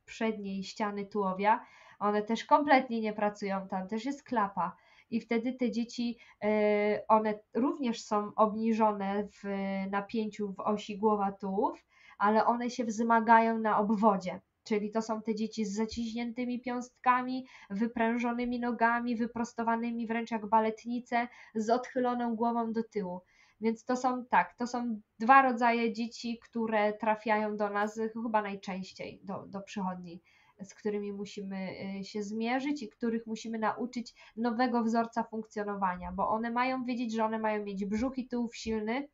[0.04, 1.66] przedniej ściany tułowia,
[1.98, 4.76] one też kompletnie nie pracują, tam też jest klapa
[5.10, 9.44] i wtedy te dzieci, e, one również są obniżone w
[9.90, 11.84] napięciu w osi głowa-tułów,
[12.18, 14.40] ale one się wzmagają na obwodzie.
[14.64, 21.70] Czyli to są te dzieci z zaciśniętymi piąstkami, wyprężonymi nogami, wyprostowanymi wręcz jak baletnice, z
[21.70, 23.20] odchyloną głową do tyłu.
[23.60, 29.20] Więc to są tak, to są dwa rodzaje dzieci, które trafiają do nas chyba najczęściej
[29.24, 30.22] do, do przychodni
[30.64, 31.70] z którymi musimy
[32.00, 37.24] y, się zmierzyć i których musimy nauczyć nowego wzorca funkcjonowania, bo one mają wiedzieć, że
[37.24, 39.08] one mają mieć brzuch i tyłów silny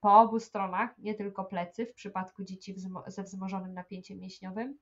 [0.00, 2.74] po obu stronach, nie tylko plecy w przypadku dzieci
[3.06, 4.78] ze wzmożonym napięciem mięśniowym,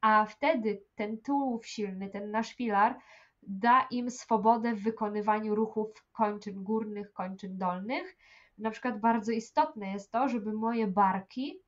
[0.00, 2.98] a wtedy ten tułów silny, ten nasz filar
[3.42, 8.16] da im swobodę w wykonywaniu ruchów kończyn górnych, kończyn dolnych.
[8.58, 11.60] Na przykład bardzo istotne jest to, żeby moje barki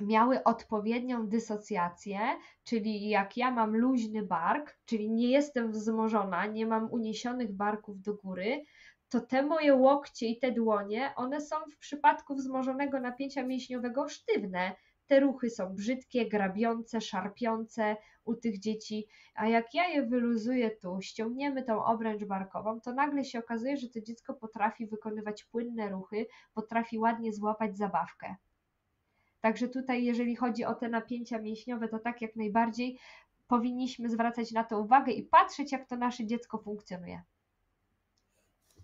[0.00, 2.20] miały odpowiednią dysocjację,
[2.64, 8.14] czyli jak ja mam luźny bark, czyli nie jestem wzmożona, nie mam uniesionych barków do
[8.14, 8.64] góry,
[9.08, 14.74] to te moje łokcie i te dłonie, one są w przypadku wzmożonego napięcia mięśniowego sztywne.
[15.06, 20.98] Te ruchy są brzydkie, grabiące, szarpiące u tych dzieci, a jak ja je wyluzuję tu,
[21.00, 26.26] ściągniemy tą obręcz barkową, to nagle się okazuje, że to dziecko potrafi wykonywać płynne ruchy,
[26.54, 28.36] potrafi ładnie złapać zabawkę.
[29.40, 32.98] Także tutaj, jeżeli chodzi o te napięcia mięśniowe, to tak jak najbardziej
[33.48, 37.22] powinniśmy zwracać na to uwagę i patrzeć, jak to nasze dziecko funkcjonuje.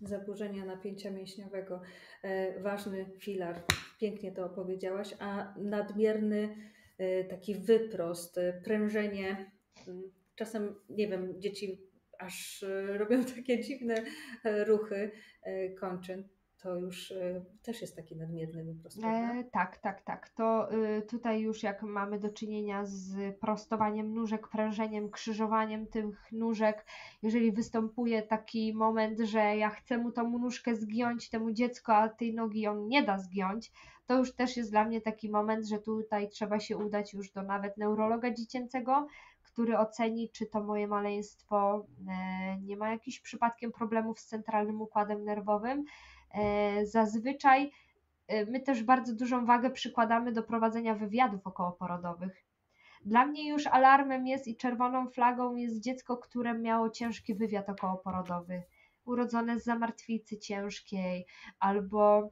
[0.01, 1.81] Zaburzenia napięcia mięśniowego.
[2.23, 3.63] E, ważny filar.
[3.99, 6.55] Pięknie to opowiedziałaś, a nadmierny
[6.97, 9.51] e, taki wyprost, e, prężenie.
[10.35, 11.81] Czasem, nie wiem, dzieci
[12.19, 13.95] aż robią takie dziwne
[14.43, 15.11] ruchy
[15.79, 16.27] kończyn
[16.61, 18.99] to już y, też jest taki nadmierny wyprost.
[19.03, 20.29] E, tak, tak, tak.
[20.29, 26.85] To y, tutaj już jak mamy do czynienia z prostowaniem nóżek, prężeniem, krzyżowaniem tych nóżek,
[27.21, 32.33] jeżeli występuje taki moment, że ja chcę mu tą nóżkę zgiąć, temu dziecku, a tej
[32.33, 33.71] nogi on nie da zgiąć,
[34.05, 37.43] to już też jest dla mnie taki moment, że tutaj trzeba się udać już do
[37.43, 39.07] nawet neurologa dziecięcego,
[39.43, 45.23] który oceni, czy to moje maleństwo e, nie ma jakichś przypadkiem problemów z centralnym układem
[45.23, 45.85] nerwowym,
[46.83, 47.71] zazwyczaj
[48.27, 52.45] e, my też bardzo dużą wagę przykładamy do prowadzenia wywiadów okołoporodowych.
[53.05, 58.63] Dla mnie już alarmem jest i czerwoną flagą jest dziecko, które miało ciężki wywiad okołoporodowy,
[59.05, 61.25] urodzone z zamartwicy ciężkiej,
[61.59, 62.29] albo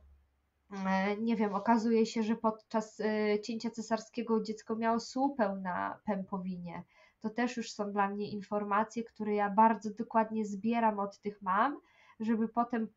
[0.86, 3.01] e, nie wiem, okazuje się, że podczas
[3.43, 6.83] cięcia cesarskiego dziecko miało słupę na pępowinie.
[7.19, 11.79] To też już są dla mnie informacje, które ja bardzo dokładnie zbieram od tych mam
[12.19, 12.88] żeby potem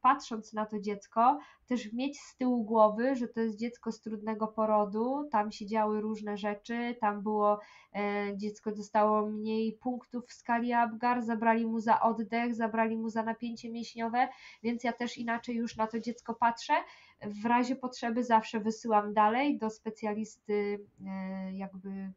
[0.00, 4.48] patrząc na to dziecko, też mieć z tyłu głowy, że to jest dziecko z trudnego
[4.48, 7.60] porodu, tam się działy różne rzeczy, tam było,
[7.94, 13.22] e, dziecko dostało mniej punktów w skali Apgar, zabrali mu za oddech, zabrali mu za
[13.22, 14.28] napięcie mięśniowe,
[14.62, 16.74] więc ja też inaczej już na to dziecko patrzę.
[17.22, 22.12] W razie potrzeby zawsze wysyłam dalej do specjalisty e, jakby e,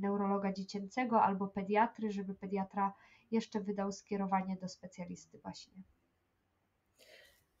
[0.00, 2.92] neurologa dziecięcego albo pediatry, żeby pediatra
[3.30, 5.82] jeszcze wydał skierowanie do specjalisty właśnie.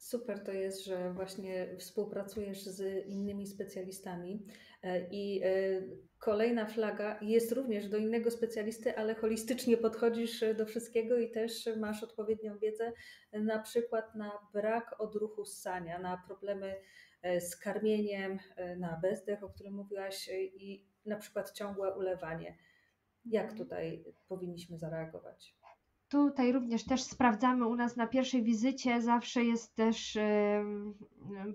[0.00, 4.46] Super to jest, że właśnie współpracujesz z innymi specjalistami
[4.82, 5.50] e, i e,
[6.18, 12.02] kolejna flaga jest również do innego specjalisty, ale holistycznie podchodzisz do wszystkiego i też masz
[12.02, 12.92] odpowiednią wiedzę
[13.32, 16.76] na przykład na brak odruchu ssania, na problemy
[17.40, 18.38] z karmieniem
[18.78, 22.56] na bezdech, o którym mówiłaś, i na przykład ciągłe ulewanie.
[23.24, 23.58] Jak mhm.
[23.58, 25.59] tutaj powinniśmy zareagować?
[26.10, 30.18] Tutaj również też sprawdzamy u nas na pierwszej wizycie, zawsze jest też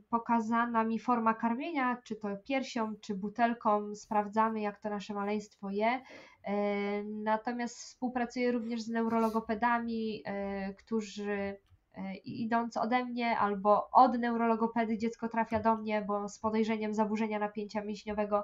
[0.10, 6.02] pokazana mi forma karmienia, czy to piersią, czy butelką, sprawdzamy jak to nasze maleństwo je.
[6.44, 11.58] E, natomiast współpracuję również z neurologopedami, e, którzy
[11.98, 17.40] e, idąc ode mnie albo od neurologopedy dziecko trafia do mnie, bo z podejrzeniem zaburzenia
[17.40, 18.44] napięcia mięśniowego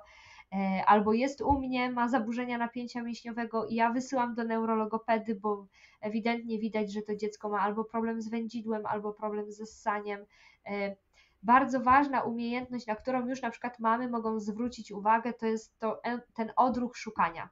[0.54, 5.68] E, albo jest u mnie, ma zaburzenia napięcia mięśniowego i ja wysyłam do neurologopedy, bo
[6.02, 10.26] ewidentnie widać, że to dziecko ma albo problem z wędzidłem, albo problem ze ssaniem.
[10.66, 10.96] E,
[11.44, 16.02] bardzo ważna umiejętność, na którą już na przykład mamy mogą zwrócić uwagę, to jest to,
[16.34, 17.50] ten odruch szukania.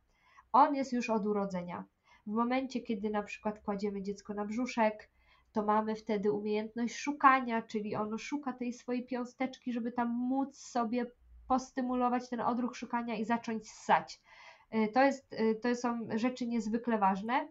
[0.51, 1.85] On jest już od urodzenia.
[2.27, 5.09] W momencie, kiedy na przykład kładziemy dziecko na brzuszek,
[5.51, 11.05] to mamy wtedy umiejętność szukania, czyli ono szuka tej swojej piąsteczki, żeby tam móc sobie
[11.47, 14.21] postymulować ten odruch szukania i zacząć ssać.
[14.75, 17.47] Y, to, jest, y, to są rzeczy niezwykle ważne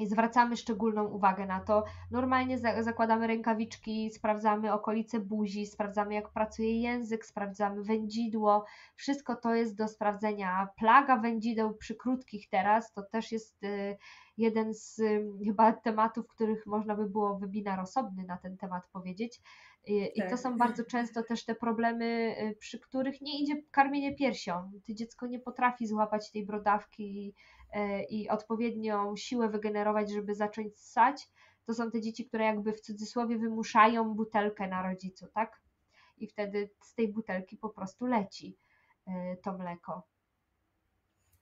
[0.00, 1.84] i zwracamy szczególną uwagę na to.
[2.10, 8.64] Normalnie zakładamy rękawiczki, sprawdzamy okolice buzi, sprawdzamy jak pracuje język, sprawdzamy wędzidło.
[8.94, 10.68] Wszystko to jest do sprawdzenia.
[10.76, 13.96] Plaga wędzideł przy krótkich teraz to też jest y,
[14.36, 15.02] jeden z
[15.44, 19.40] chyba tematów, których można by było webinar osobny na ten temat powiedzieć.
[19.86, 20.26] I, tak.
[20.26, 24.72] I to są bardzo często też te problemy, y, przy których nie idzie karmienie piersią.
[24.86, 27.34] Ty dziecko nie potrafi złapać tej brodawki
[27.74, 31.28] i, y, i odpowiednią siłę wygenerować, żeby zacząć ssać.
[31.66, 35.60] To są te dzieci, które jakby w cudzysłowie wymuszają butelkę na rodzicu, tak?
[36.18, 38.56] I wtedy z tej butelki po prostu leci
[39.08, 40.02] y, to mleko.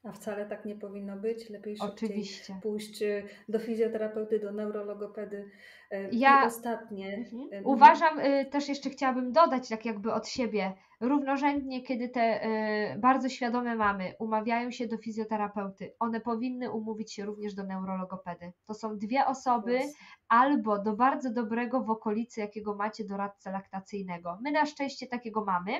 [0.02, 1.50] A wcale tak nie powinno być.
[1.50, 2.60] Lepiej szybciej Oczywiście.
[2.62, 5.50] pójść y, do fizjoterapeuty, do neurologopedy.
[5.92, 7.16] Y, ja I ostatnie.
[7.16, 7.42] Mhm.
[7.42, 7.66] Y, mhm.
[7.66, 12.40] Uważam, też jeszcze chciałabym dodać, tak jakby od siebie, równorzędnie, kiedy te
[12.98, 18.52] bardzo świadome mamy umawiają się do fizjoterapeuty, one powinny umówić się również do neurologopedy.
[18.66, 19.80] To są dwie osoby,
[20.28, 24.38] albo do bardzo dobrego w okolicy, jakiego macie doradcę laktacyjnego.
[24.42, 25.72] My na szczęście takiego mamy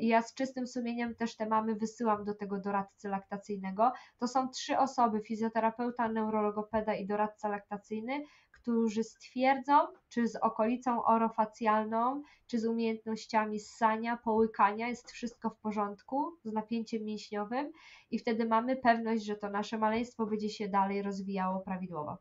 [0.00, 3.92] I ja z czystym sumieniem też te mamy wysyłam do tego doradcy laktacyjnego.
[4.18, 9.74] To są trzy osoby: fizjoterapeuta, neurologopeda i doradca laktacyjny, którzy stwierdzą,
[10.08, 17.04] czy z okolicą orofacjalną, czy z umiejętnościami ssania, połykania jest wszystko w porządku, z napięciem
[17.04, 17.72] mięśniowym,
[18.10, 22.18] i wtedy mamy pewność, że to nasze maleństwo będzie się dalej rozwijało prawidłowo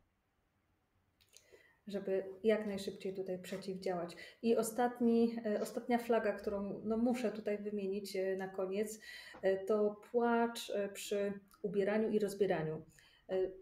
[1.91, 4.15] żeby jak najszybciej tutaj przeciwdziałać.
[4.41, 8.99] I ostatni, e, ostatnia flaga, którą no muszę tutaj wymienić e, na koniec,
[9.41, 12.85] e, to płacz przy ubieraniu i rozbieraniu.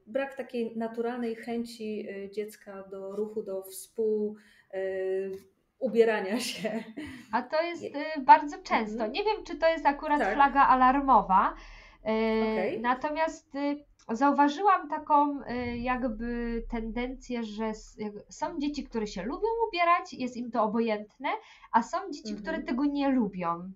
[0.08, 4.36] Brak takiej naturalnej chęci dziecka do ruchu, do współ
[5.80, 6.84] ubierania się.
[7.32, 7.84] A to jest
[8.26, 8.94] bardzo często.
[8.94, 9.12] Mhm.
[9.12, 10.34] Nie wiem, czy to jest akurat tak.
[10.34, 11.54] flaga alarmowa.
[12.02, 12.80] Okay.
[12.80, 13.54] Natomiast
[14.12, 17.72] zauważyłam taką y, jakby tendencję, że
[18.30, 21.30] są dzieci, które się lubią ubierać, jest im to obojętne,
[21.72, 22.42] a są dzieci, mhm.
[22.42, 23.72] które tego nie lubią.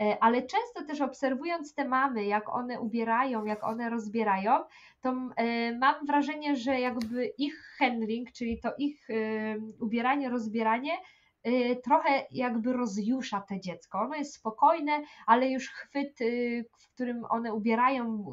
[0.00, 4.52] E, ale często też obserwując te mamy, jak one ubierają, jak one rozbierają,
[5.00, 10.92] to e, mam wrażenie, że jakby ich handling, czyli to ich y, ubieranie, rozbieranie,
[11.84, 14.00] trochę jakby rozjusza te dziecko.
[14.00, 18.24] Ono jest spokojne, ale już chwyt, y, w którym one ubierają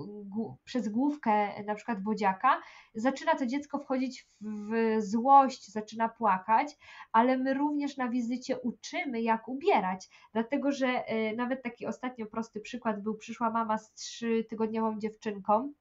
[0.63, 2.61] przez główkę na przykład bodziaka,
[2.95, 6.77] zaczyna to dziecko wchodzić w złość, zaczyna płakać,
[7.11, 12.59] ale my również na wizycie uczymy, jak ubierać, dlatego że y, nawet taki ostatnio prosty
[12.59, 15.73] przykład był, przyszła mama z trzytygodniową dziewczynką,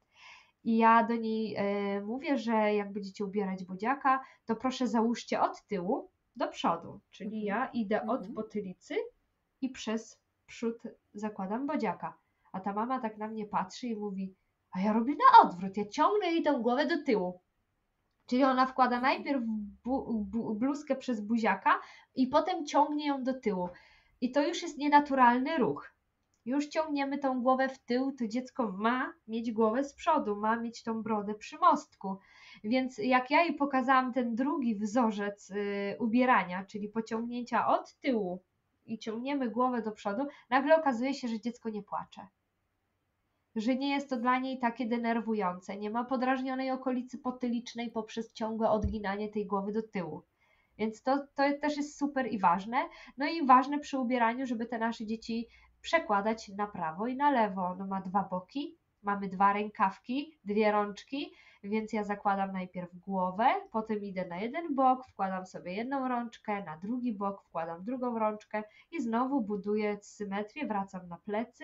[0.63, 1.57] i ja do niej
[2.05, 7.45] mówię, że jak będziecie ubierać bodziaka, to proszę załóżcie od tyłu, do przodu, czyli mhm.
[7.45, 8.33] ja idę od mhm.
[8.33, 8.95] potylicy
[9.61, 12.17] i przez przód zakładam bodziaka.
[12.51, 14.35] A ta mama tak na mnie patrzy i mówi,
[14.71, 17.41] a ja robię na odwrót, ja ciągnę jej tę głowę do tyłu.
[18.25, 19.41] Czyli ona wkłada najpierw
[19.83, 21.79] bu, bu, bluzkę przez buziaka
[22.15, 23.69] i potem ciągnie ją do tyłu.
[24.21, 25.94] I to już jest nienaturalny ruch.
[26.45, 30.83] Już ciągniemy tą głowę w tył, to dziecko ma mieć głowę z przodu, ma mieć
[30.83, 32.17] tą brodę przy mostku.
[32.63, 38.43] Więc jak ja jej pokazałam ten drugi wzorzec y, ubierania, czyli pociągnięcia od tyłu
[38.85, 42.27] i ciągniemy głowę do przodu, nagle okazuje się, że dziecko nie płacze.
[43.55, 48.69] Że nie jest to dla niej takie denerwujące, nie ma podrażnionej okolicy potylicznej poprzez ciągłe
[48.69, 50.23] odginanie tej głowy do tyłu.
[50.77, 52.77] Więc to, to też jest super i ważne.
[53.17, 55.47] No i ważne przy ubieraniu, żeby te nasze dzieci
[55.85, 57.75] przekładać na prawo i na lewo.
[57.75, 61.33] No ma dwa boki, mamy dwa rękawki, dwie rączki,
[61.63, 66.77] więc ja zakładam najpierw głowę, potem idę na jeden bok, wkładam sobie jedną rączkę, na
[66.77, 71.63] drugi bok wkładam drugą rączkę i znowu buduję symetrię, wracam na plecy,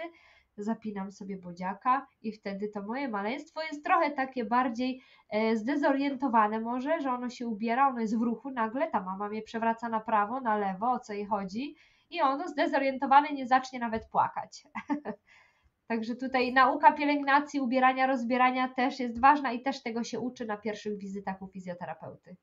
[0.58, 7.02] zapinam sobie bodziaka i wtedy to moje maleństwo jest trochę takie bardziej e, zdezorientowane może,
[7.02, 10.42] że ono się ubiera, ono jest w ruchu, nagle ta mama mnie przewraca na prawo,
[10.42, 11.76] na lewo, o co jej chodzi
[12.12, 14.64] i ono zdezorientowane nie zacznie nawet płakać.
[15.88, 20.58] Także tutaj nauka pielęgnacji, ubierania, rozbierania też jest ważna i też tego się uczy na
[20.58, 22.36] pierwszych wizytach u fizjoterapeuty.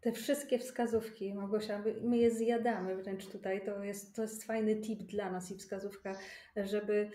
[0.00, 3.64] Te wszystkie wskazówki, Małgosia, my je zjadamy wręcz tutaj.
[3.64, 6.14] To jest, to jest fajny tip dla nas i wskazówka,
[6.56, 7.10] żeby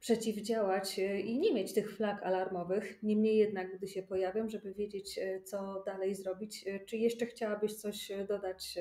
[0.00, 3.02] przeciwdziałać e, i nie mieć tych flag alarmowych.
[3.02, 6.66] Niemniej jednak, gdy się pojawią, żeby wiedzieć, e, co dalej zrobić.
[6.66, 8.78] E, czy jeszcze chciałabyś coś dodać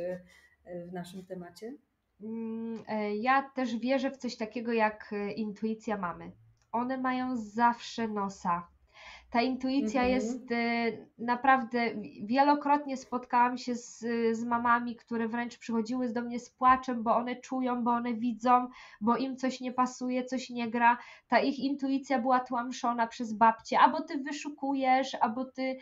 [0.90, 1.74] w naszym temacie?
[2.22, 2.84] Mm,
[3.20, 6.32] ja też wierzę w coś takiego jak intuicja mamy.
[6.72, 8.68] One mają zawsze nosa
[9.30, 10.16] ta intuicja mhm.
[10.16, 11.80] jest y, naprawdę,
[12.24, 14.00] wielokrotnie spotkałam się z,
[14.32, 18.68] z mamami, które wręcz przychodziły do mnie z płaczem, bo one czują, bo one widzą,
[19.02, 20.98] bo im coś nie pasuje, coś nie gra.
[21.28, 25.78] Ta ich intuicja była tłamszona przez babcię, albo ty wyszukujesz, albo ty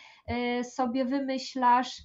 [0.59, 2.01] y, sobie wymyślasz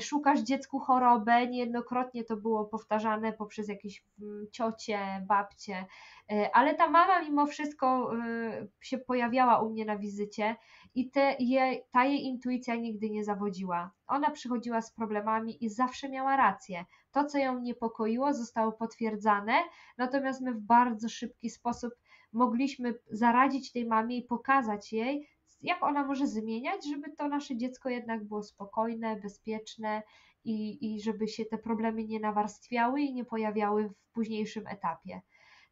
[0.00, 4.98] szukasz dziecku chorobę, niejednokrotnie to było powtarzane poprzez jakieś mm, ciocie,
[5.28, 5.86] babcie,
[6.32, 10.56] y, ale ta mama mimo wszystko y, się pojawiała u mnie na wizycie
[10.94, 13.90] i te, je, ta jej intuicja nigdy nie zawodziła.
[14.06, 16.84] Ona przychodziła z problemami i zawsze miała rację.
[17.10, 19.54] To, co ją niepokoiło, zostało potwierdzane,
[19.98, 21.94] natomiast my w bardzo szybki sposób
[22.32, 25.28] mogliśmy zaradzić tej mamie i pokazać jej,
[25.62, 30.02] jak ona może zmieniać, żeby to nasze dziecko jednak było spokojne, bezpieczne
[30.44, 35.20] i, i żeby się te problemy nie nawarstwiały i nie pojawiały w późniejszym etapie.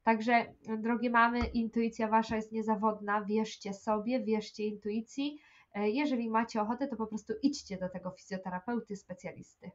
[0.02, 3.24] Także, drogie mamy, intuicja wasza jest niezawodna.
[3.24, 5.38] Wierzcie sobie, wierzcie intuicji.
[5.74, 9.70] E, jeżeli macie ochotę, to po prostu idźcie do tego fizjoterapeuty, specjalisty.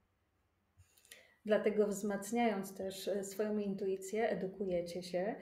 [1.46, 5.36] Dlatego wzmacniając też e, swoją intuicję, edukujecie się,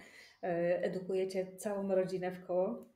[0.44, 2.93] e, edukujecie całą rodzinę w koło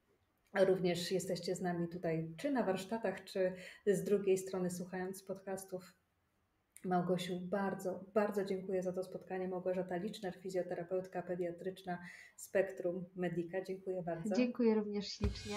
[0.65, 3.53] Również jesteście z nami tutaj, czy na warsztatach, czy
[3.85, 5.93] z drugiej strony, słuchając podcastów.
[6.85, 9.47] Małgosiu, bardzo, bardzo dziękuję za to spotkanie.
[9.47, 11.97] Małgorzata Liczner, fizjoterapeutka pediatryczna
[12.35, 13.61] Spektrum Medica.
[13.61, 14.35] Dziękuję bardzo.
[14.35, 15.55] Dziękuję również ślicznie.